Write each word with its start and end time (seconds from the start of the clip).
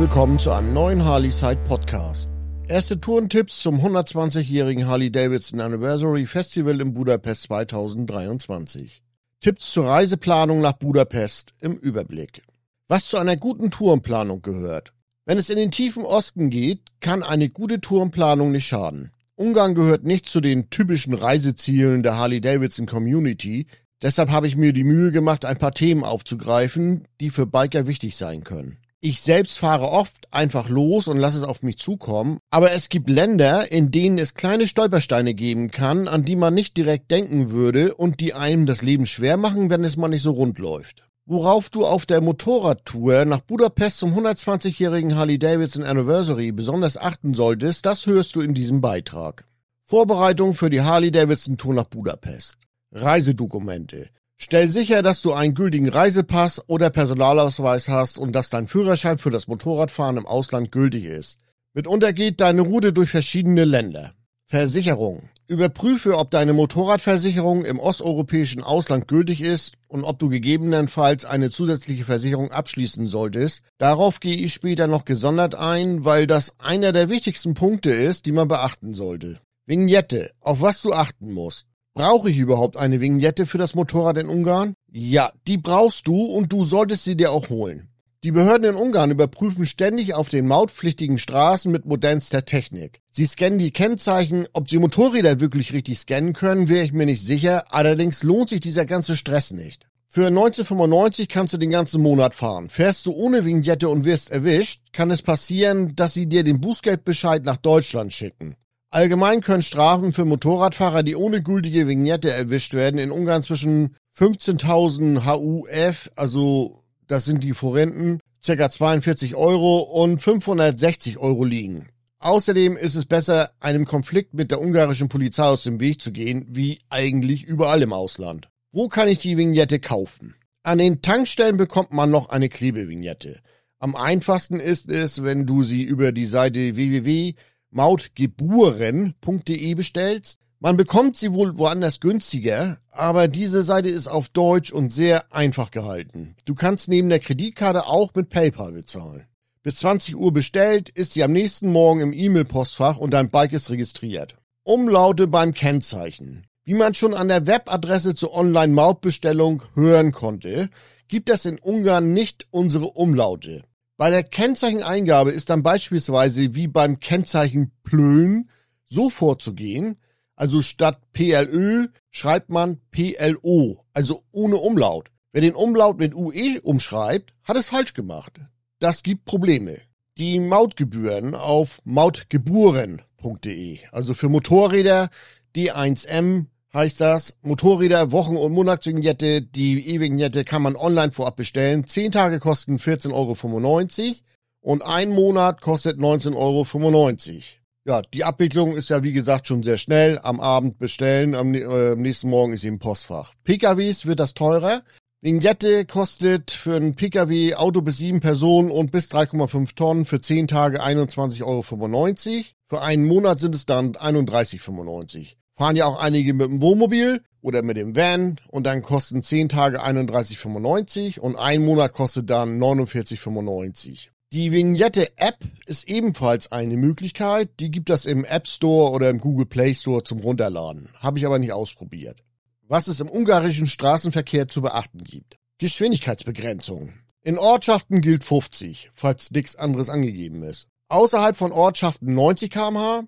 willkommen 0.00 0.38
zu 0.38 0.50
einem 0.50 0.72
neuen 0.72 1.04
Harley 1.04 1.30
Side 1.30 1.58
Podcast. 1.68 2.30
Erste 2.66 2.98
Tourentipps 2.98 3.60
zum 3.60 3.84
120-jährigen 3.84 4.86
Harley 4.86 5.12
Davidson 5.12 5.60
Anniversary 5.60 6.24
Festival 6.24 6.80
in 6.80 6.94
Budapest 6.94 7.42
2023. 7.42 9.02
Tipps 9.42 9.70
zur 9.70 9.88
Reiseplanung 9.88 10.62
nach 10.62 10.72
Budapest 10.72 11.52
im 11.60 11.76
Überblick. 11.76 12.42
Was 12.88 13.08
zu 13.08 13.18
einer 13.18 13.36
guten 13.36 13.70
Tourenplanung 13.70 14.40
gehört. 14.40 14.94
Wenn 15.26 15.36
es 15.36 15.50
in 15.50 15.58
den 15.58 15.70
tiefen 15.70 16.06
Osten 16.06 16.48
geht, 16.48 16.80
kann 17.00 17.22
eine 17.22 17.50
gute 17.50 17.82
Tourenplanung 17.82 18.52
nicht 18.52 18.66
schaden. 18.66 19.10
Ungarn 19.34 19.74
gehört 19.74 20.04
nicht 20.04 20.30
zu 20.30 20.40
den 20.40 20.70
typischen 20.70 21.12
Reisezielen 21.12 22.02
der 22.02 22.16
Harley 22.16 22.40
Davidson 22.40 22.86
Community, 22.86 23.66
deshalb 24.00 24.30
habe 24.30 24.46
ich 24.46 24.56
mir 24.56 24.72
die 24.72 24.84
Mühe 24.84 25.12
gemacht, 25.12 25.44
ein 25.44 25.58
paar 25.58 25.74
Themen 25.74 26.04
aufzugreifen, 26.04 27.06
die 27.20 27.28
für 27.28 27.46
Biker 27.46 27.86
wichtig 27.86 28.16
sein 28.16 28.44
können. 28.44 28.78
Ich 29.02 29.22
selbst 29.22 29.58
fahre 29.58 29.88
oft 29.88 30.28
einfach 30.30 30.68
los 30.68 31.08
und 31.08 31.16
lasse 31.16 31.38
es 31.38 31.42
auf 31.42 31.62
mich 31.62 31.78
zukommen, 31.78 32.38
aber 32.50 32.72
es 32.72 32.90
gibt 32.90 33.08
Länder, 33.08 33.72
in 33.72 33.90
denen 33.90 34.18
es 34.18 34.34
kleine 34.34 34.66
Stolpersteine 34.66 35.32
geben 35.32 35.70
kann, 35.70 36.06
an 36.06 36.26
die 36.26 36.36
man 36.36 36.52
nicht 36.52 36.76
direkt 36.76 37.10
denken 37.10 37.50
würde 37.50 37.94
und 37.94 38.20
die 38.20 38.34
einem 38.34 38.66
das 38.66 38.82
Leben 38.82 39.06
schwer 39.06 39.38
machen, 39.38 39.70
wenn 39.70 39.84
es 39.84 39.96
mal 39.96 40.08
nicht 40.08 40.20
so 40.20 40.32
rund 40.32 40.58
läuft. 40.58 41.08
Worauf 41.24 41.70
du 41.70 41.86
auf 41.86 42.04
der 42.04 42.20
Motorradtour 42.20 43.24
nach 43.24 43.40
Budapest 43.40 43.96
zum 43.96 44.12
120-jährigen 44.12 45.16
Harley 45.16 45.38
Davidson 45.38 45.84
Anniversary 45.84 46.52
besonders 46.52 46.98
achten 46.98 47.32
solltest, 47.32 47.86
das 47.86 48.04
hörst 48.04 48.36
du 48.36 48.42
in 48.42 48.52
diesem 48.52 48.82
Beitrag. 48.82 49.46
Vorbereitung 49.86 50.52
für 50.52 50.68
die 50.68 50.82
Harley 50.82 51.10
Davidson 51.10 51.56
Tour 51.56 51.72
nach 51.72 51.84
Budapest. 51.84 52.58
Reisedokumente. 52.92 54.10
Stell 54.42 54.70
sicher, 54.70 55.02
dass 55.02 55.20
du 55.20 55.34
einen 55.34 55.54
gültigen 55.54 55.90
Reisepass 55.90 56.62
oder 56.66 56.88
Personalausweis 56.88 57.90
hast 57.90 58.18
und 58.18 58.32
dass 58.32 58.48
dein 58.48 58.68
Führerschein 58.68 59.18
für 59.18 59.28
das 59.28 59.48
Motorradfahren 59.48 60.16
im 60.16 60.24
Ausland 60.24 60.72
gültig 60.72 61.04
ist. 61.04 61.38
Mitunter 61.74 62.14
geht 62.14 62.40
deine 62.40 62.62
Route 62.62 62.94
durch 62.94 63.10
verschiedene 63.10 63.66
Länder. 63.66 64.14
Versicherung. 64.46 65.28
Überprüfe, 65.46 66.16
ob 66.16 66.30
deine 66.30 66.54
Motorradversicherung 66.54 67.66
im 67.66 67.78
osteuropäischen 67.78 68.62
Ausland 68.62 69.08
gültig 69.08 69.42
ist 69.42 69.74
und 69.88 70.04
ob 70.04 70.18
du 70.18 70.30
gegebenenfalls 70.30 71.26
eine 71.26 71.50
zusätzliche 71.50 72.04
Versicherung 72.04 72.50
abschließen 72.50 73.08
solltest. 73.08 73.62
Darauf 73.76 74.20
gehe 74.20 74.36
ich 74.36 74.54
später 74.54 74.86
noch 74.86 75.04
gesondert 75.04 75.54
ein, 75.54 76.06
weil 76.06 76.26
das 76.26 76.54
einer 76.58 76.92
der 76.92 77.10
wichtigsten 77.10 77.52
Punkte 77.52 77.90
ist, 77.90 78.24
die 78.24 78.32
man 78.32 78.48
beachten 78.48 78.94
sollte. 78.94 79.38
Vignette. 79.66 80.30
Auf 80.40 80.62
was 80.62 80.80
du 80.80 80.94
achten 80.94 81.30
musst. 81.30 81.69
Brauche 82.00 82.30
ich 82.30 82.38
überhaupt 82.38 82.78
eine 82.78 83.02
Vignette 83.02 83.44
für 83.44 83.58
das 83.58 83.74
Motorrad 83.74 84.16
in 84.16 84.30
Ungarn? 84.30 84.72
Ja, 84.90 85.32
die 85.46 85.58
brauchst 85.58 86.08
du 86.08 86.24
und 86.24 86.50
du 86.50 86.64
solltest 86.64 87.04
sie 87.04 87.14
dir 87.14 87.30
auch 87.30 87.50
holen. 87.50 87.90
Die 88.24 88.30
Behörden 88.30 88.70
in 88.70 88.74
Ungarn 88.74 89.10
überprüfen 89.10 89.66
ständig 89.66 90.14
auf 90.14 90.30
den 90.30 90.46
mautpflichtigen 90.46 91.18
Straßen 91.18 91.70
mit 91.70 91.84
modernster 91.84 92.46
Technik. 92.46 93.02
Sie 93.10 93.26
scannen 93.26 93.58
die 93.58 93.70
Kennzeichen, 93.70 94.46
ob 94.54 94.70
sie 94.70 94.78
Motorräder 94.78 95.40
wirklich 95.40 95.74
richtig 95.74 95.98
scannen 95.98 96.32
können, 96.32 96.70
wäre 96.70 96.86
ich 96.86 96.94
mir 96.94 97.04
nicht 97.04 97.26
sicher, 97.26 97.64
allerdings 97.68 98.22
lohnt 98.22 98.48
sich 98.48 98.60
dieser 98.60 98.86
ganze 98.86 99.14
Stress 99.14 99.50
nicht. 99.50 99.86
Für 100.08 100.28
1995 100.28 101.28
kannst 101.28 101.52
du 101.52 101.58
den 101.58 101.70
ganzen 101.70 102.00
Monat 102.00 102.34
fahren. 102.34 102.70
Fährst 102.70 103.04
du 103.04 103.12
ohne 103.12 103.44
Vignette 103.44 103.90
und 103.90 104.06
wirst 104.06 104.30
erwischt, 104.30 104.84
kann 104.94 105.10
es 105.10 105.20
passieren, 105.20 105.94
dass 105.96 106.14
sie 106.14 106.26
dir 106.26 106.44
den 106.44 106.62
Bußgeldbescheid 106.62 107.44
nach 107.44 107.58
Deutschland 107.58 108.14
schicken. 108.14 108.56
Allgemein 108.92 109.40
können 109.40 109.62
Strafen 109.62 110.12
für 110.12 110.24
Motorradfahrer, 110.24 111.04
die 111.04 111.14
ohne 111.14 111.42
gültige 111.42 111.86
Vignette 111.86 112.32
erwischt 112.32 112.74
werden, 112.74 112.98
in 112.98 113.12
Ungarn 113.12 113.44
zwischen 113.44 113.94
15.000 114.18 115.26
HUF, 115.26 116.10
also 116.16 116.82
das 117.06 117.24
sind 117.24 117.44
die 117.44 117.54
Forenten, 117.54 118.18
ca. 118.44 118.68
42 118.68 119.36
Euro 119.36 119.78
und 119.78 120.18
560 120.18 121.18
Euro 121.18 121.44
liegen. 121.44 121.88
Außerdem 122.18 122.76
ist 122.76 122.96
es 122.96 123.06
besser, 123.06 123.52
einem 123.60 123.84
Konflikt 123.84 124.34
mit 124.34 124.50
der 124.50 124.60
ungarischen 124.60 125.08
Polizei 125.08 125.44
aus 125.44 125.62
dem 125.62 125.78
Weg 125.78 126.02
zu 126.02 126.10
gehen, 126.10 126.46
wie 126.48 126.80
eigentlich 126.90 127.44
überall 127.44 127.82
im 127.82 127.92
Ausland. 127.92 128.48
Wo 128.72 128.88
kann 128.88 129.08
ich 129.08 129.20
die 129.20 129.36
Vignette 129.36 129.78
kaufen? 129.78 130.34
An 130.64 130.78
den 130.78 131.00
Tankstellen 131.00 131.56
bekommt 131.56 131.92
man 131.92 132.10
noch 132.10 132.28
eine 132.28 132.48
Klebevignette. 132.48 133.40
Am 133.78 133.94
einfachsten 133.94 134.58
ist 134.60 134.90
es, 134.90 135.22
wenn 135.22 135.46
du 135.46 135.62
sie 135.62 135.82
über 135.82 136.12
die 136.12 136.26
Seite 136.26 136.76
www 136.76 137.34
mautgeburen.de 137.70 139.74
bestellst. 139.74 140.40
Man 140.58 140.76
bekommt 140.76 141.16
sie 141.16 141.32
wohl 141.32 141.56
woanders 141.56 142.00
günstiger, 142.00 142.78
aber 142.90 143.28
diese 143.28 143.62
Seite 143.62 143.88
ist 143.88 144.08
auf 144.08 144.28
Deutsch 144.28 144.72
und 144.72 144.92
sehr 144.92 145.32
einfach 145.34 145.70
gehalten. 145.70 146.34
Du 146.44 146.54
kannst 146.54 146.88
neben 146.88 147.08
der 147.08 147.20
Kreditkarte 147.20 147.86
auch 147.86 148.10
mit 148.14 148.28
PayPal 148.28 148.72
bezahlen. 148.72 149.24
Bis 149.62 149.76
20 149.76 150.16
Uhr 150.16 150.32
bestellt, 150.32 150.88
ist 150.88 151.12
sie 151.12 151.22
am 151.22 151.32
nächsten 151.32 151.70
Morgen 151.70 152.00
im 152.00 152.12
E-Mail-Postfach 152.12 152.96
und 152.96 153.12
dein 153.12 153.30
Bike 153.30 153.52
ist 153.52 153.70
registriert. 153.70 154.36
Umlaute 154.62 155.26
beim 155.26 155.54
Kennzeichen. 155.54 156.46
Wie 156.64 156.74
man 156.74 156.94
schon 156.94 157.14
an 157.14 157.28
der 157.28 157.46
Webadresse 157.46 158.14
zur 158.14 158.34
Online-Mautbestellung 158.34 159.62
hören 159.74 160.12
konnte, 160.12 160.70
gibt 161.08 161.28
es 161.28 161.44
in 161.44 161.58
Ungarn 161.58 162.12
nicht 162.12 162.46
unsere 162.50 162.86
Umlaute. 162.86 163.64
Bei 164.00 164.08
der 164.08 164.22
Kennzeicheneingabe 164.22 165.30
ist 165.30 165.50
dann 165.50 165.62
beispielsweise 165.62 166.54
wie 166.54 166.68
beim 166.68 167.00
Kennzeichen 167.00 167.70
Plön 167.82 168.48
so 168.88 169.10
vorzugehen, 169.10 169.98
also 170.36 170.62
statt 170.62 171.02
PLÖ 171.12 171.88
schreibt 172.08 172.48
man 172.48 172.80
PLO, 172.92 173.84
also 173.92 174.22
ohne 174.32 174.56
Umlaut. 174.56 175.10
Wer 175.32 175.42
den 175.42 175.54
Umlaut 175.54 175.98
mit 175.98 176.14
UE 176.14 176.62
umschreibt, 176.62 177.34
hat 177.44 177.58
es 177.58 177.68
falsch 177.68 177.92
gemacht. 177.92 178.40
Das 178.78 179.02
gibt 179.02 179.26
Probleme. 179.26 179.82
Die 180.16 180.40
Mautgebühren 180.40 181.34
auf 181.34 181.76
mautgeburen.de, 181.84 183.80
also 183.92 184.14
für 184.14 184.30
Motorräder 184.30 185.10
D1M 185.54 186.46
heißt 186.72 187.00
das, 187.00 187.36
Motorräder, 187.42 188.12
Wochen- 188.12 188.36
und 188.36 188.52
Monatsvignette, 188.52 189.42
die 189.42 189.88
E-Vignette 189.94 190.44
kann 190.44 190.62
man 190.62 190.76
online 190.76 191.12
vorab 191.12 191.36
bestellen. 191.36 191.86
Zehn 191.86 192.12
Tage 192.12 192.38
kosten 192.38 192.76
14,95 192.76 193.12
Euro 193.12 194.16
und 194.60 194.84
ein 194.84 195.10
Monat 195.10 195.60
kostet 195.60 195.98
19,95 195.98 196.36
Euro. 196.36 197.60
Ja, 197.86 198.02
die 198.02 198.24
Abwicklung 198.24 198.76
ist 198.76 198.90
ja 198.90 199.02
wie 199.02 199.12
gesagt 199.12 199.46
schon 199.46 199.62
sehr 199.62 199.78
schnell. 199.78 200.18
Am 200.22 200.38
Abend 200.38 200.78
bestellen, 200.78 201.34
am 201.34 201.54
äh, 201.54 201.96
nächsten 201.96 202.28
Morgen 202.28 202.52
ist 202.52 202.60
sie 202.60 202.68
im 202.68 202.78
Postfach. 202.78 203.32
PKWs 203.44 204.06
wird 204.06 204.20
das 204.20 204.34
teurer. 204.34 204.82
Vignette 205.22 205.84
kostet 205.86 206.50
für 206.50 206.76
ein 206.76 206.94
PKW 206.94 207.54
Auto 207.54 207.82
bis 207.82 207.98
sieben 207.98 208.20
Personen 208.20 208.70
und 208.70 208.90
bis 208.90 209.10
3,5 209.10 209.74
Tonnen 209.74 210.04
für 210.04 210.20
zehn 210.20 210.46
Tage 210.46 210.82
21,95 210.82 211.42
Euro. 211.44 212.44
Für 212.68 212.82
einen 212.82 213.06
Monat 213.06 213.40
sind 213.40 213.54
es 213.54 213.66
dann 213.66 213.92
31,95 213.94 215.39
fahren 215.60 215.76
ja 215.76 215.84
auch 215.84 216.00
einige 216.00 216.32
mit 216.32 216.46
dem 216.46 216.62
Wohnmobil 216.62 217.22
oder 217.42 217.62
mit 217.62 217.76
dem 217.76 217.94
Van 217.94 218.40
und 218.48 218.64
dann 218.64 218.80
kosten 218.80 219.22
10 219.22 219.50
Tage 219.50 219.84
31,95 219.84 221.18
und 221.20 221.36
ein 221.36 221.62
Monat 221.62 221.92
kostet 221.92 222.30
dann 222.30 222.58
49,95. 222.58 224.08
Die 224.32 224.52
Vignette-App 224.52 225.36
ist 225.66 225.86
ebenfalls 225.86 226.50
eine 226.50 226.78
Möglichkeit. 226.78 227.50
Die 227.60 227.70
gibt 227.70 227.90
es 227.90 228.06
im 228.06 228.24
App 228.24 228.48
Store 228.48 228.92
oder 228.92 229.10
im 229.10 229.20
Google 229.20 229.44
Play 229.44 229.74
Store 229.74 230.02
zum 230.02 230.20
Runterladen. 230.20 230.88
Habe 230.98 231.18
ich 231.18 231.26
aber 231.26 231.38
nicht 231.38 231.52
ausprobiert. 231.52 232.22
Was 232.66 232.86
es 232.86 233.00
im 233.00 233.10
ungarischen 233.10 233.66
Straßenverkehr 233.66 234.48
zu 234.48 234.62
beachten 234.62 235.04
gibt. 235.04 235.36
Geschwindigkeitsbegrenzung. 235.58 236.94
In 237.22 237.36
Ortschaften 237.36 238.00
gilt 238.00 238.24
50, 238.24 238.92
falls 238.94 239.30
nichts 239.30 239.56
anderes 239.56 239.90
angegeben 239.90 240.42
ist. 240.42 240.68
Außerhalb 240.88 241.36
von 241.36 241.52
Ortschaften 241.52 242.14
90 242.14 242.50
kmh, 242.50 243.04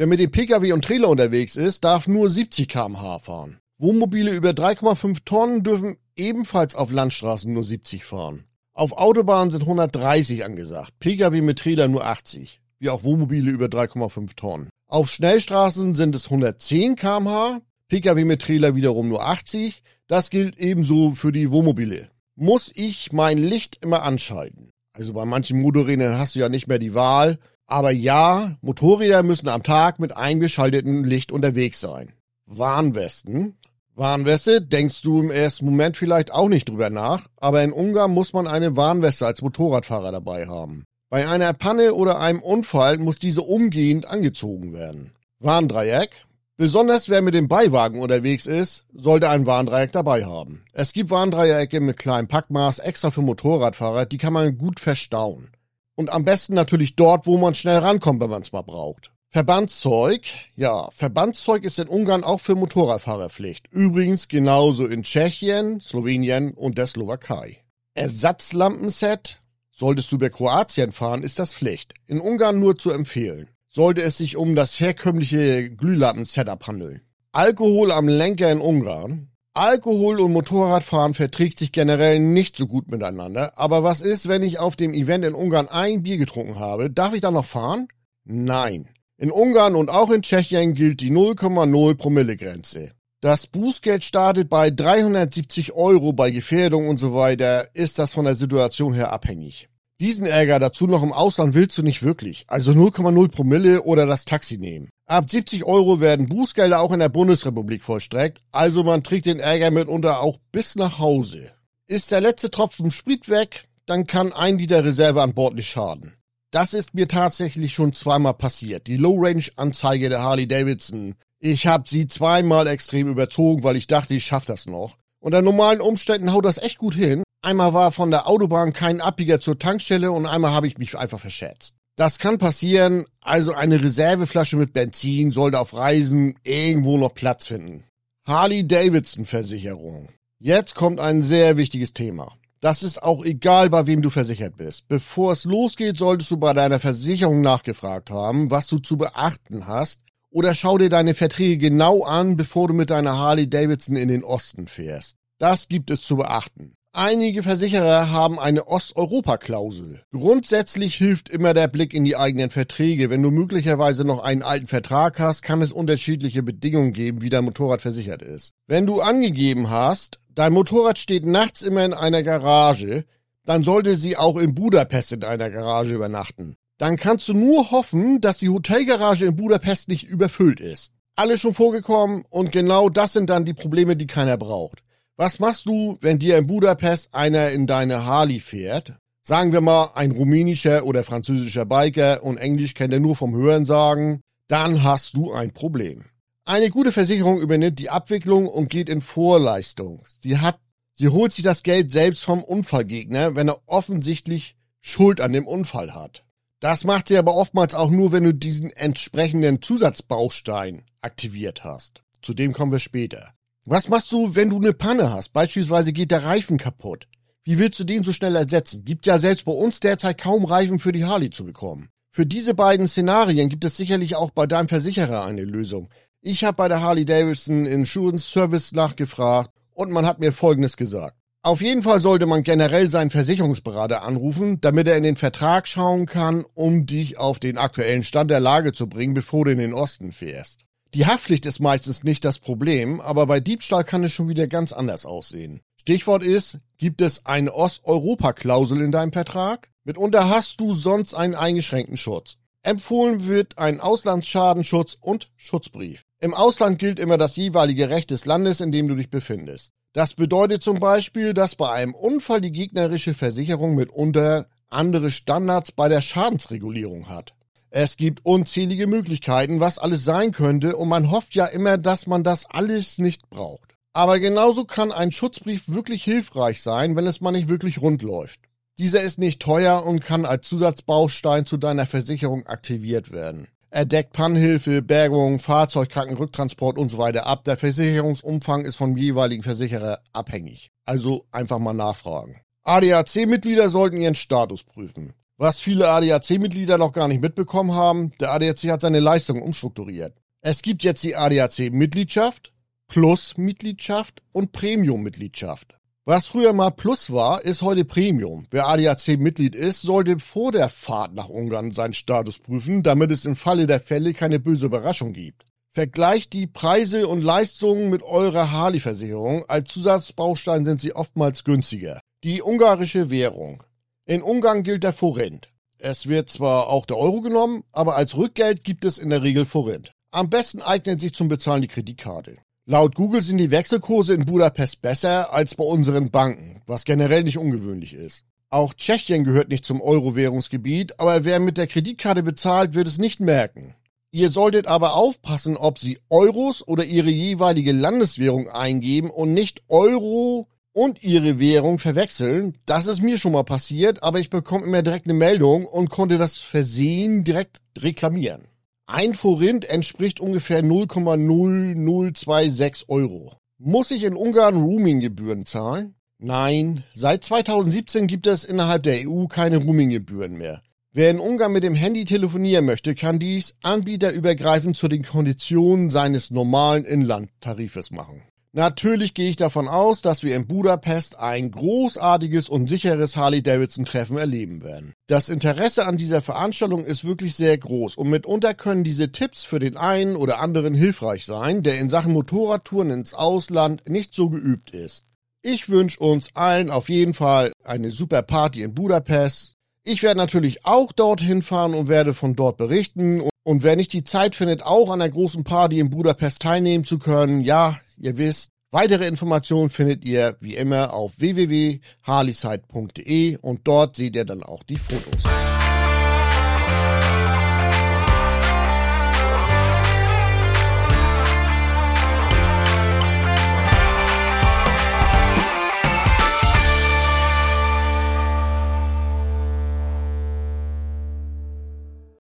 Wer 0.00 0.06
mit 0.06 0.18
dem 0.18 0.30
Pkw 0.30 0.72
und 0.72 0.82
Trailer 0.82 1.10
unterwegs 1.10 1.56
ist, 1.56 1.84
darf 1.84 2.08
nur 2.08 2.30
70 2.30 2.70
km/h 2.70 3.18
fahren. 3.18 3.58
Wohnmobile 3.76 4.30
über 4.32 4.52
3,5 4.52 5.26
Tonnen 5.26 5.62
dürfen 5.62 5.98
ebenfalls 6.16 6.74
auf 6.74 6.90
Landstraßen 6.90 7.52
nur 7.52 7.64
70 7.64 8.06
fahren. 8.06 8.44
Auf 8.72 8.92
Autobahnen 8.92 9.50
sind 9.50 9.60
130 9.60 10.46
angesagt, 10.46 10.98
Pkw 11.00 11.42
mit 11.42 11.58
Trailer 11.58 11.86
nur 11.86 12.06
80, 12.06 12.62
wie 12.78 12.88
auch 12.88 13.04
Wohnmobile 13.04 13.50
über 13.50 13.66
3,5 13.66 14.36
Tonnen. 14.36 14.70
Auf 14.88 15.10
Schnellstraßen 15.10 15.92
sind 15.92 16.14
es 16.14 16.28
110 16.28 16.96
km/h, 16.96 17.60
Pkw 17.88 18.24
mit 18.24 18.40
Trailer 18.40 18.74
wiederum 18.74 19.06
nur 19.06 19.26
80. 19.26 19.82
Das 20.06 20.30
gilt 20.30 20.56
ebenso 20.56 21.12
für 21.12 21.30
die 21.30 21.50
Wohnmobile. 21.50 22.08
Muss 22.36 22.72
ich 22.74 23.12
mein 23.12 23.36
Licht 23.36 23.76
immer 23.84 24.02
anschalten? 24.04 24.70
Also 24.94 25.12
bei 25.12 25.26
manchen 25.26 25.60
Motorrädern 25.60 26.16
hast 26.16 26.36
du 26.36 26.40
ja 26.40 26.48
nicht 26.48 26.68
mehr 26.68 26.78
die 26.78 26.94
Wahl. 26.94 27.38
Aber 27.70 27.92
ja, 27.92 28.56
Motorräder 28.62 29.22
müssen 29.22 29.48
am 29.48 29.62
Tag 29.62 30.00
mit 30.00 30.16
eingeschaltetem 30.16 31.04
Licht 31.04 31.30
unterwegs 31.30 31.80
sein. 31.80 32.12
Warnwesten. 32.46 33.56
Warnweste 33.94 34.60
denkst 34.60 35.02
du 35.02 35.20
im 35.20 35.30
ersten 35.30 35.66
Moment 35.66 35.96
vielleicht 35.96 36.32
auch 36.32 36.48
nicht 36.48 36.68
drüber 36.68 36.90
nach, 36.90 37.28
aber 37.36 37.62
in 37.62 37.72
Ungarn 37.72 38.10
muss 38.10 38.32
man 38.32 38.48
eine 38.48 38.76
Warnweste 38.76 39.24
als 39.24 39.40
Motorradfahrer 39.40 40.10
dabei 40.10 40.48
haben. 40.48 40.84
Bei 41.10 41.28
einer 41.28 41.52
Panne 41.52 41.94
oder 41.94 42.18
einem 42.18 42.40
Unfall 42.40 42.98
muss 42.98 43.20
diese 43.20 43.42
umgehend 43.42 44.04
angezogen 44.04 44.72
werden. 44.72 45.12
Warndreieck. 45.38 46.10
Besonders 46.56 47.08
wer 47.08 47.22
mit 47.22 47.34
dem 47.34 47.46
Beiwagen 47.46 48.00
unterwegs 48.00 48.46
ist, 48.46 48.86
sollte 48.92 49.28
ein 49.28 49.46
Warndreieck 49.46 49.92
dabei 49.92 50.24
haben. 50.24 50.64
Es 50.72 50.92
gibt 50.92 51.10
Warndreiecke 51.10 51.80
mit 51.80 51.98
kleinem 51.98 52.26
Packmaß 52.26 52.80
extra 52.80 53.12
für 53.12 53.22
Motorradfahrer, 53.22 54.06
die 54.06 54.18
kann 54.18 54.32
man 54.32 54.58
gut 54.58 54.80
verstauen. 54.80 55.50
Und 56.00 56.10
am 56.14 56.24
besten 56.24 56.54
natürlich 56.54 56.96
dort, 56.96 57.26
wo 57.26 57.36
man 57.36 57.52
schnell 57.52 57.76
rankommt, 57.76 58.22
wenn 58.22 58.30
man 58.30 58.40
es 58.40 58.52
mal 58.52 58.62
braucht. 58.62 59.12
Verbandszeug. 59.28 60.22
Ja, 60.56 60.88
Verbandszeug 60.92 61.62
ist 61.62 61.78
in 61.78 61.88
Ungarn 61.88 62.24
auch 62.24 62.40
für 62.40 62.54
Motorradfahrer 62.54 63.28
Pflicht. 63.28 63.66
Übrigens 63.70 64.28
genauso 64.28 64.86
in 64.86 65.02
Tschechien, 65.02 65.78
Slowenien 65.82 66.52
und 66.52 66.78
der 66.78 66.86
Slowakei. 66.86 67.58
Ersatzlampenset. 67.92 69.42
Solltest 69.70 70.10
du 70.10 70.16
über 70.16 70.30
Kroatien 70.30 70.92
fahren, 70.92 71.22
ist 71.22 71.38
das 71.38 71.52
Pflicht. 71.52 71.92
In 72.06 72.22
Ungarn 72.22 72.58
nur 72.58 72.76
zu 72.76 72.92
empfehlen. 72.92 73.50
Sollte 73.66 74.00
es 74.00 74.16
sich 74.16 74.38
um 74.38 74.54
das 74.54 74.80
herkömmliche 74.80 75.68
Glühlampen-Setup 75.68 76.66
handeln. 76.66 77.02
Alkohol 77.32 77.92
am 77.92 78.08
Lenker 78.08 78.50
in 78.50 78.62
Ungarn. 78.62 79.29
Alkohol 79.52 80.20
und 80.20 80.32
Motorradfahren 80.32 81.12
verträgt 81.12 81.58
sich 81.58 81.72
generell 81.72 82.20
nicht 82.20 82.54
so 82.54 82.68
gut 82.68 82.88
miteinander. 82.88 83.58
Aber 83.58 83.82
was 83.82 84.00
ist, 84.00 84.28
wenn 84.28 84.44
ich 84.44 84.60
auf 84.60 84.76
dem 84.76 84.94
Event 84.94 85.24
in 85.24 85.34
Ungarn 85.34 85.66
ein 85.66 86.04
Bier 86.04 86.18
getrunken 86.18 86.60
habe? 86.60 86.88
Darf 86.88 87.14
ich 87.14 87.20
dann 87.20 87.34
noch 87.34 87.46
fahren? 87.46 87.88
Nein. 88.24 88.88
In 89.18 89.32
Ungarn 89.32 89.74
und 89.74 89.90
auch 89.90 90.10
in 90.10 90.22
Tschechien 90.22 90.74
gilt 90.74 91.00
die 91.00 91.10
0,0 91.10 91.94
Promille 91.96 92.36
Grenze. 92.36 92.92
Das 93.20 93.48
Bußgeld 93.48 94.04
startet 94.04 94.48
bei 94.48 94.70
370 94.70 95.72
Euro 95.72 96.12
bei 96.12 96.30
Gefährdung 96.30 96.88
und 96.88 96.98
so 96.98 97.12
weiter. 97.12 97.74
Ist 97.74 97.98
das 97.98 98.12
von 98.12 98.26
der 98.26 98.36
Situation 98.36 98.94
her 98.94 99.12
abhängig. 99.12 99.68
Diesen 100.00 100.26
Ärger 100.26 100.60
dazu 100.60 100.86
noch 100.86 101.02
im 101.02 101.12
Ausland 101.12 101.54
willst 101.54 101.76
du 101.76 101.82
nicht 101.82 102.04
wirklich. 102.04 102.44
Also 102.46 102.70
0,0 102.70 103.28
Promille 103.28 103.82
oder 103.82 104.06
das 104.06 104.24
Taxi 104.24 104.58
nehmen. 104.58 104.88
Ab 105.10 105.28
70 105.28 105.64
Euro 105.64 105.98
werden 105.98 106.28
Bußgelder 106.28 106.80
auch 106.80 106.92
in 106.92 107.00
der 107.00 107.08
Bundesrepublik 107.08 107.82
vollstreckt, 107.82 108.42
also 108.52 108.84
man 108.84 109.02
trägt 109.02 109.26
den 109.26 109.40
Ärger 109.40 109.72
mitunter 109.72 110.20
auch 110.20 110.38
bis 110.52 110.76
nach 110.76 111.00
Hause. 111.00 111.50
Ist 111.88 112.12
der 112.12 112.20
letzte 112.20 112.48
Tropfen 112.48 112.92
Sprit 112.92 113.28
weg, 113.28 113.64
dann 113.86 114.06
kann 114.06 114.32
ein 114.32 114.56
Liter 114.56 114.84
Reserve 114.84 115.20
an 115.20 115.34
Bord 115.34 115.56
nicht 115.56 115.68
schaden. 115.68 116.14
Das 116.52 116.74
ist 116.74 116.94
mir 116.94 117.08
tatsächlich 117.08 117.74
schon 117.74 117.92
zweimal 117.92 118.34
passiert. 118.34 118.86
Die 118.86 118.98
Low-Range-Anzeige 118.98 120.10
der 120.10 120.22
Harley 120.22 120.46
Davidson. 120.46 121.16
Ich 121.40 121.66
hab 121.66 121.88
sie 121.88 122.06
zweimal 122.06 122.68
extrem 122.68 123.08
überzogen, 123.08 123.64
weil 123.64 123.74
ich 123.74 123.88
dachte, 123.88 124.14
ich 124.14 124.24
schaff 124.24 124.44
das 124.44 124.66
noch. 124.66 124.96
Unter 125.18 125.42
normalen 125.42 125.80
Umständen 125.80 126.32
haut 126.32 126.44
das 126.44 126.58
echt 126.58 126.78
gut 126.78 126.94
hin, 126.94 127.24
Einmal 127.42 127.72
war 127.72 127.90
von 127.90 128.10
der 128.10 128.28
Autobahn 128.28 128.74
kein 128.74 129.00
Abbieger 129.00 129.40
zur 129.40 129.58
Tankstelle 129.58 130.12
und 130.12 130.26
einmal 130.26 130.52
habe 130.52 130.66
ich 130.66 130.76
mich 130.76 130.96
einfach 130.98 131.20
verschätzt. 131.20 131.74
Das 132.00 132.18
kann 132.18 132.38
passieren, 132.38 133.04
also 133.20 133.52
eine 133.52 133.82
Reserveflasche 133.84 134.56
mit 134.56 134.72
Benzin 134.72 135.32
sollte 135.32 135.60
auf 135.60 135.74
Reisen 135.74 136.34
irgendwo 136.44 136.96
noch 136.96 137.12
Platz 137.12 137.48
finden. 137.48 137.84
Harley 138.26 138.66
Davidson 138.66 139.26
Versicherung. 139.26 140.08
Jetzt 140.38 140.74
kommt 140.74 140.98
ein 140.98 141.20
sehr 141.20 141.58
wichtiges 141.58 141.92
Thema. 141.92 142.38
Das 142.62 142.82
ist 142.82 143.02
auch 143.02 143.22
egal, 143.22 143.68
bei 143.68 143.86
wem 143.86 144.00
du 144.00 144.08
versichert 144.08 144.56
bist. 144.56 144.88
Bevor 144.88 145.32
es 145.32 145.44
losgeht, 145.44 145.98
solltest 145.98 146.30
du 146.30 146.38
bei 146.38 146.54
deiner 146.54 146.80
Versicherung 146.80 147.42
nachgefragt 147.42 148.08
haben, 148.08 148.50
was 148.50 148.66
du 148.66 148.78
zu 148.78 148.96
beachten 148.96 149.66
hast, 149.66 150.00
oder 150.30 150.54
schau 150.54 150.78
dir 150.78 150.88
deine 150.88 151.12
Verträge 151.12 151.58
genau 151.58 152.04
an, 152.04 152.38
bevor 152.38 152.68
du 152.68 152.72
mit 152.72 152.88
deiner 152.88 153.18
Harley 153.18 153.46
Davidson 153.46 153.96
in 153.96 154.08
den 154.08 154.24
Osten 154.24 154.68
fährst. 154.68 155.16
Das 155.38 155.68
gibt 155.68 155.90
es 155.90 156.00
zu 156.00 156.16
beachten. 156.16 156.72
Einige 156.92 157.44
Versicherer 157.44 158.10
haben 158.10 158.40
eine 158.40 158.66
Osteuropa-Klausel. 158.66 160.02
Grundsätzlich 160.10 160.96
hilft 160.96 161.28
immer 161.28 161.54
der 161.54 161.68
Blick 161.68 161.94
in 161.94 162.04
die 162.04 162.16
eigenen 162.16 162.50
Verträge. 162.50 163.10
Wenn 163.10 163.22
du 163.22 163.30
möglicherweise 163.30 164.04
noch 164.04 164.24
einen 164.24 164.42
alten 164.42 164.66
Vertrag 164.66 165.20
hast, 165.20 165.42
kann 165.42 165.62
es 165.62 165.70
unterschiedliche 165.70 166.42
Bedingungen 166.42 166.92
geben, 166.92 167.22
wie 167.22 167.28
dein 167.28 167.44
Motorrad 167.44 167.80
versichert 167.80 168.22
ist. 168.22 168.54
Wenn 168.66 168.86
du 168.86 169.00
angegeben 169.00 169.70
hast, 169.70 170.18
dein 170.34 170.52
Motorrad 170.52 170.98
steht 170.98 171.24
nachts 171.24 171.62
immer 171.62 171.84
in 171.84 171.94
einer 171.94 172.24
Garage, 172.24 173.04
dann 173.44 173.62
sollte 173.62 173.94
sie 173.94 174.16
auch 174.16 174.36
in 174.36 174.56
Budapest 174.56 175.12
in 175.12 175.22
einer 175.22 175.48
Garage 175.48 175.94
übernachten. 175.94 176.56
Dann 176.76 176.96
kannst 176.96 177.28
du 177.28 177.34
nur 177.34 177.70
hoffen, 177.70 178.20
dass 178.20 178.38
die 178.38 178.48
Hotelgarage 178.48 179.26
in 179.26 179.36
Budapest 179.36 179.86
nicht 179.86 180.08
überfüllt 180.08 180.58
ist. 180.58 180.92
Alles 181.14 181.40
schon 181.40 181.54
vorgekommen 181.54 182.24
und 182.30 182.50
genau 182.50 182.88
das 182.88 183.12
sind 183.12 183.30
dann 183.30 183.44
die 183.44 183.54
Probleme, 183.54 183.94
die 183.94 184.08
keiner 184.08 184.36
braucht. 184.36 184.82
Was 185.20 185.38
machst 185.38 185.66
du, 185.66 185.98
wenn 186.00 186.18
dir 186.18 186.38
in 186.38 186.46
Budapest 186.46 187.14
einer 187.14 187.50
in 187.50 187.66
deine 187.66 188.06
Harley 188.06 188.40
fährt? 188.40 188.94
Sagen 189.20 189.52
wir 189.52 189.60
mal 189.60 189.90
ein 189.94 190.12
rumänischer 190.12 190.86
oder 190.86 191.04
französischer 191.04 191.66
Biker 191.66 192.24
und 192.24 192.38
Englisch 192.38 192.72
kennt 192.72 192.94
er 192.94 193.00
nur 193.00 193.14
vom 193.14 193.34
Hören 193.34 193.66
sagen, 193.66 194.22
dann 194.48 194.82
hast 194.82 195.18
du 195.18 195.30
ein 195.30 195.52
Problem. 195.52 196.06
Eine 196.46 196.70
gute 196.70 196.90
Versicherung 196.90 197.38
übernimmt 197.38 197.78
die 197.78 197.90
Abwicklung 197.90 198.48
und 198.48 198.70
geht 198.70 198.88
in 198.88 199.02
Vorleistung. 199.02 200.04
Sie 200.20 200.38
hat, 200.38 200.58
sie 200.94 201.10
holt 201.10 201.32
sich 201.32 201.44
das 201.44 201.62
Geld 201.62 201.92
selbst 201.92 202.24
vom 202.24 202.42
Unfallgegner, 202.42 203.36
wenn 203.36 203.48
er 203.48 203.60
offensichtlich 203.66 204.56
Schuld 204.80 205.20
an 205.20 205.34
dem 205.34 205.46
Unfall 205.46 205.94
hat. 205.94 206.24
Das 206.60 206.84
macht 206.84 207.08
sie 207.08 207.18
aber 207.18 207.34
oftmals 207.34 207.74
auch 207.74 207.90
nur, 207.90 208.12
wenn 208.12 208.24
du 208.24 208.32
diesen 208.32 208.70
entsprechenden 208.70 209.60
Zusatzbaustein 209.60 210.86
aktiviert 211.02 211.62
hast. 211.62 212.00
Zu 212.22 212.32
dem 212.32 212.54
kommen 212.54 212.72
wir 212.72 212.78
später. 212.78 213.34
Was 213.72 213.88
machst 213.88 214.10
du, 214.10 214.34
wenn 214.34 214.50
du 214.50 214.56
eine 214.56 214.72
Panne 214.72 215.12
hast? 215.12 215.32
Beispielsweise 215.32 215.92
geht 215.92 216.10
der 216.10 216.24
Reifen 216.24 216.58
kaputt. 216.58 217.06
Wie 217.44 217.60
willst 217.60 217.78
du 217.78 217.84
den 217.84 218.02
so 218.02 218.12
schnell 218.12 218.34
ersetzen? 218.34 218.84
Gibt 218.84 219.06
ja 219.06 219.16
selbst 219.16 219.44
bei 219.44 219.52
uns 219.52 219.78
derzeit 219.78 220.18
kaum 220.18 220.44
Reifen 220.44 220.80
für 220.80 220.90
die 220.90 221.04
Harley 221.04 221.30
zu 221.30 221.44
bekommen. 221.44 221.88
Für 222.10 222.26
diese 222.26 222.54
beiden 222.54 222.88
Szenarien 222.88 223.48
gibt 223.48 223.64
es 223.64 223.76
sicherlich 223.76 224.16
auch 224.16 224.32
bei 224.32 224.48
deinem 224.48 224.66
Versicherer 224.66 225.24
eine 225.24 225.44
Lösung. 225.44 225.88
Ich 226.20 226.42
habe 226.42 226.56
bei 226.56 226.66
der 226.66 226.80
Harley 226.80 227.04
Davidson 227.04 227.64
Insurance 227.64 228.28
Service 228.28 228.72
nachgefragt 228.72 229.52
und 229.70 229.92
man 229.92 230.04
hat 230.04 230.18
mir 230.18 230.32
Folgendes 230.32 230.76
gesagt. 230.76 231.14
Auf 231.44 231.62
jeden 231.62 231.82
Fall 231.82 232.00
sollte 232.00 232.26
man 232.26 232.42
generell 232.42 232.88
seinen 232.88 233.12
Versicherungsberater 233.12 234.02
anrufen, 234.02 234.60
damit 234.60 234.88
er 234.88 234.96
in 234.96 235.04
den 235.04 235.16
Vertrag 235.16 235.68
schauen 235.68 236.06
kann, 236.06 236.44
um 236.54 236.86
dich 236.86 237.18
auf 237.18 237.38
den 237.38 237.56
aktuellen 237.56 238.02
Stand 238.02 238.32
der 238.32 238.40
Lage 238.40 238.72
zu 238.72 238.88
bringen, 238.88 239.14
bevor 239.14 239.44
du 239.44 239.52
in 239.52 239.58
den 239.58 239.74
Osten 239.74 240.10
fährst. 240.10 240.64
Die 240.92 241.06
Haftpflicht 241.06 241.46
ist 241.46 241.60
meistens 241.60 242.02
nicht 242.02 242.24
das 242.24 242.40
Problem, 242.40 243.00
aber 243.00 243.26
bei 243.26 243.38
Diebstahl 243.38 243.84
kann 243.84 244.02
es 244.02 244.12
schon 244.12 244.28
wieder 244.28 244.48
ganz 244.48 244.72
anders 244.72 245.06
aussehen. 245.06 245.60
Stichwort 245.76 246.24
ist, 246.24 246.58
gibt 246.78 247.00
es 247.00 247.26
eine 247.26 247.54
Osteuropa-Klausel 247.54 248.80
in 248.80 248.90
deinem 248.90 249.12
Vertrag? 249.12 249.70
Mitunter 249.84 250.28
hast 250.28 250.60
du 250.60 250.72
sonst 250.72 251.14
einen 251.14 251.36
eingeschränkten 251.36 251.96
Schutz. 251.96 252.38
Empfohlen 252.62 253.28
wird 253.28 253.56
ein 253.56 253.80
Auslandsschadenschutz 253.80 254.98
und 255.00 255.30
Schutzbrief. 255.36 256.02
Im 256.18 256.34
Ausland 256.34 256.80
gilt 256.80 256.98
immer 256.98 257.18
das 257.18 257.36
jeweilige 257.36 257.88
Recht 257.88 258.10
des 258.10 258.26
Landes, 258.26 258.60
in 258.60 258.72
dem 258.72 258.88
du 258.88 258.96
dich 258.96 259.10
befindest. 259.10 259.72
Das 259.92 260.14
bedeutet 260.14 260.62
zum 260.62 260.80
Beispiel, 260.80 261.34
dass 261.34 261.54
bei 261.54 261.70
einem 261.70 261.94
Unfall 261.94 262.40
die 262.40 262.52
gegnerische 262.52 263.14
Versicherung 263.14 263.76
mitunter 263.76 264.48
andere 264.68 265.10
Standards 265.10 265.72
bei 265.72 265.88
der 265.88 266.00
Schadensregulierung 266.00 267.08
hat. 267.08 267.34
Es 267.70 267.96
gibt 267.96 268.26
unzählige 268.26 268.88
Möglichkeiten, 268.88 269.60
was 269.60 269.78
alles 269.78 270.04
sein 270.04 270.32
könnte, 270.32 270.76
und 270.76 270.88
man 270.88 271.10
hofft 271.10 271.34
ja 271.36 271.46
immer, 271.46 271.78
dass 271.78 272.08
man 272.08 272.24
das 272.24 272.46
alles 272.46 272.98
nicht 272.98 273.30
braucht. 273.30 273.76
Aber 273.92 274.18
genauso 274.18 274.64
kann 274.64 274.90
ein 274.92 275.12
Schutzbrief 275.12 275.68
wirklich 275.68 276.02
hilfreich 276.02 276.62
sein, 276.62 276.96
wenn 276.96 277.06
es 277.06 277.20
mal 277.20 277.30
nicht 277.30 277.48
wirklich 277.48 277.80
rund 277.80 278.02
läuft. 278.02 278.40
Dieser 278.78 279.02
ist 279.02 279.18
nicht 279.18 279.40
teuer 279.40 279.84
und 279.84 280.00
kann 280.00 280.24
als 280.24 280.48
Zusatzbaustein 280.48 281.46
zu 281.46 281.58
deiner 281.58 281.86
Versicherung 281.86 282.46
aktiviert 282.46 283.12
werden. 283.12 283.46
Er 283.70 283.84
deckt 283.84 284.14
Pannhilfe, 284.14 284.82
Bergung, 284.82 285.38
Fahrzeugkranken, 285.38 286.16
Rücktransport 286.16 286.76
und 286.76 286.90
so 286.90 286.98
weiter 286.98 287.26
ab. 287.26 287.44
Der 287.44 287.56
Versicherungsumfang 287.56 288.64
ist 288.64 288.76
vom 288.76 288.96
jeweiligen 288.96 289.44
Versicherer 289.44 290.00
abhängig. 290.12 290.70
Also 290.86 291.24
einfach 291.30 291.60
mal 291.60 291.72
nachfragen. 291.72 292.40
ADAC-Mitglieder 292.64 293.68
sollten 293.68 294.00
ihren 294.00 294.16
Status 294.16 294.64
prüfen. 294.64 295.14
Was 295.40 295.58
viele 295.58 295.88
ADAC-Mitglieder 295.88 296.76
noch 296.76 296.92
gar 296.92 297.08
nicht 297.08 297.22
mitbekommen 297.22 297.72
haben, 297.74 298.12
der 298.20 298.30
ADAC 298.32 298.64
hat 298.64 298.82
seine 298.82 299.00
Leistungen 299.00 299.40
umstrukturiert. 299.40 300.12
Es 300.42 300.60
gibt 300.60 300.84
jetzt 300.84 301.02
die 301.02 301.16
ADAC-Mitgliedschaft, 301.16 302.52
Plus-Mitgliedschaft 302.88 304.20
und 304.32 304.52
Premium-Mitgliedschaft. 304.52 305.78
Was 306.04 306.26
früher 306.26 306.52
mal 306.52 306.68
Plus 306.68 307.10
war, 307.10 307.42
ist 307.42 307.62
heute 307.62 307.86
Premium. 307.86 308.48
Wer 308.50 308.68
ADAC-Mitglied 308.68 309.54
ist, 309.54 309.80
sollte 309.80 310.18
vor 310.18 310.52
der 310.52 310.68
Fahrt 310.68 311.14
nach 311.14 311.30
Ungarn 311.30 311.70
seinen 311.70 311.94
Status 311.94 312.38
prüfen, 312.38 312.82
damit 312.82 313.10
es 313.10 313.24
im 313.24 313.34
Falle 313.34 313.66
der 313.66 313.80
Fälle 313.80 314.12
keine 314.12 314.40
böse 314.40 314.66
Überraschung 314.66 315.14
gibt. 315.14 315.46
Vergleicht 315.72 316.34
die 316.34 316.48
Preise 316.48 317.08
und 317.08 317.22
Leistungen 317.22 317.88
mit 317.88 318.02
eurer 318.02 318.52
Harley-Versicherung. 318.52 319.46
Als 319.48 319.70
Zusatzbaustein 319.70 320.66
sind 320.66 320.82
sie 320.82 320.94
oftmals 320.94 321.44
günstiger. 321.44 322.02
Die 322.24 322.42
ungarische 322.42 323.08
Währung. 323.08 323.62
In 324.10 324.24
Ungarn 324.24 324.64
gilt 324.64 324.82
der 324.82 324.92
Forint. 324.92 325.50
Es 325.78 326.08
wird 326.08 326.28
zwar 326.30 326.66
auch 326.66 326.84
der 326.84 326.96
Euro 326.96 327.20
genommen, 327.20 327.62
aber 327.70 327.94
als 327.94 328.16
Rückgeld 328.16 328.64
gibt 328.64 328.84
es 328.84 328.98
in 328.98 329.08
der 329.08 329.22
Regel 329.22 329.46
Forint. 329.46 329.92
Am 330.10 330.28
besten 330.28 330.62
eignet 330.62 331.00
sich 331.00 331.14
zum 331.14 331.28
Bezahlen 331.28 331.62
die 331.62 331.68
Kreditkarte. 331.68 332.38
Laut 332.66 332.96
Google 332.96 333.22
sind 333.22 333.38
die 333.38 333.52
Wechselkurse 333.52 334.14
in 334.14 334.24
Budapest 334.24 334.82
besser 334.82 335.32
als 335.32 335.54
bei 335.54 335.62
unseren 335.62 336.10
Banken, 336.10 336.60
was 336.66 336.84
generell 336.84 337.22
nicht 337.22 337.38
ungewöhnlich 337.38 337.94
ist. 337.94 338.24
Auch 338.48 338.74
Tschechien 338.74 339.22
gehört 339.22 339.48
nicht 339.48 339.64
zum 339.64 339.80
Euro-Währungsgebiet, 339.80 340.98
aber 340.98 341.24
wer 341.24 341.38
mit 341.38 341.56
der 341.56 341.68
Kreditkarte 341.68 342.24
bezahlt, 342.24 342.74
wird 342.74 342.88
es 342.88 342.98
nicht 342.98 343.20
merken. 343.20 343.76
Ihr 344.10 344.28
solltet 344.28 344.66
aber 344.66 344.96
aufpassen, 344.96 345.56
ob 345.56 345.78
Sie 345.78 346.00
Euros 346.08 346.66
oder 346.66 346.84
Ihre 346.84 347.10
jeweilige 347.10 347.70
Landeswährung 347.70 348.48
eingeben 348.48 349.08
und 349.08 349.34
nicht 349.34 349.62
Euro 349.68 350.48
und 350.72 351.02
ihre 351.02 351.38
Währung 351.38 351.78
verwechseln. 351.78 352.56
Das 352.66 352.86
ist 352.86 353.00
mir 353.02 353.16
schon 353.18 353.32
mal 353.32 353.44
passiert, 353.44 354.02
aber 354.02 354.18
ich 354.20 354.28
bekomme 354.30 354.64
immer 354.66 354.82
direkt 354.82 355.06
eine 355.06 355.14
Meldung 355.14 355.64
und 355.66 355.90
konnte 355.90 356.18
das 356.18 356.38
Versehen 356.38 357.22
direkt 357.24 357.62
reklamieren. 357.78 358.48
Ein 358.86 359.14
Forint 359.14 359.70
entspricht 359.70 360.20
ungefähr 360.20 360.62
0,0026 360.62 362.88
Euro. 362.88 363.36
Muss 363.58 363.90
ich 363.90 364.04
in 364.04 364.14
Ungarn 364.14 364.56
Roaminggebühren 364.56 365.44
zahlen? 365.46 365.94
Nein, 366.18 366.84
seit 366.92 367.24
2017 367.24 368.06
gibt 368.06 368.26
es 368.26 368.44
innerhalb 368.44 368.82
der 368.82 369.08
EU 369.08 369.24
keine 369.26 369.56
Roaminggebühren 369.58 370.36
mehr. 370.36 370.60
Wer 370.92 371.10
in 371.10 371.20
Ungarn 371.20 371.52
mit 371.52 371.62
dem 371.62 371.76
Handy 371.76 372.04
telefonieren 372.04 372.64
möchte, 372.64 372.96
kann 372.96 373.20
dies 373.20 373.56
anbieterübergreifend 373.62 374.76
zu 374.76 374.88
den 374.88 375.04
Konditionen 375.04 375.88
seines 375.88 376.32
normalen 376.32 376.84
Inlandtarifes 376.84 377.92
machen. 377.92 378.22
Natürlich 378.52 379.14
gehe 379.14 379.30
ich 379.30 379.36
davon 379.36 379.68
aus, 379.68 380.02
dass 380.02 380.24
wir 380.24 380.34
in 380.34 380.48
Budapest 380.48 381.20
ein 381.20 381.52
großartiges 381.52 382.48
und 382.48 382.68
sicheres 382.68 383.16
Harley-Davidson-Treffen 383.16 384.18
erleben 384.18 384.64
werden. 384.64 384.92
Das 385.06 385.28
Interesse 385.28 385.86
an 385.86 385.96
dieser 385.96 386.20
Veranstaltung 386.20 386.84
ist 386.84 387.04
wirklich 387.04 387.36
sehr 387.36 387.56
groß 387.56 387.94
und 387.94 388.10
mitunter 388.10 388.54
können 388.54 388.82
diese 388.82 389.12
Tipps 389.12 389.44
für 389.44 389.60
den 389.60 389.76
einen 389.76 390.16
oder 390.16 390.40
anderen 390.40 390.74
hilfreich 390.74 391.24
sein, 391.24 391.62
der 391.62 391.78
in 391.78 391.88
Sachen 391.88 392.12
Motorradtouren 392.12 392.90
ins 392.90 393.14
Ausland 393.14 393.88
nicht 393.88 394.16
so 394.16 394.30
geübt 394.30 394.70
ist. 394.70 395.04
Ich 395.42 395.68
wünsche 395.68 396.00
uns 396.00 396.30
allen 396.34 396.70
auf 396.70 396.88
jeden 396.88 397.14
Fall 397.14 397.52
eine 397.62 397.90
super 397.90 398.22
Party 398.22 398.62
in 398.62 398.74
Budapest. 398.74 399.54
Ich 399.84 400.02
werde 400.02 400.18
natürlich 400.18 400.66
auch 400.66 400.90
dorthin 400.90 401.42
fahren 401.42 401.72
und 401.72 401.86
werde 401.86 402.14
von 402.14 402.34
dort 402.34 402.56
berichten. 402.56 403.29
Und 403.42 403.62
wer 403.62 403.76
nicht 403.76 403.94
die 403.94 404.04
Zeit 404.04 404.36
findet, 404.36 404.62
auch 404.64 404.90
an 404.90 404.98
der 404.98 405.08
großen 405.08 405.44
Party 405.44 405.80
in 405.80 405.88
Budapest 405.90 406.42
teilnehmen 406.42 406.84
zu 406.84 406.98
können, 406.98 407.40
ja, 407.40 407.78
ihr 407.96 408.18
wisst, 408.18 408.50
weitere 408.70 409.06
Informationen 409.06 409.70
findet 409.70 410.04
ihr 410.04 410.36
wie 410.40 410.56
immer 410.56 410.92
auf 410.92 411.18
www.harleyside.de 411.18 413.38
und 413.38 413.66
dort 413.66 413.96
seht 413.96 414.14
ihr 414.14 414.26
dann 414.26 414.42
auch 414.42 414.62
die 414.62 414.76
Fotos. 414.76 415.22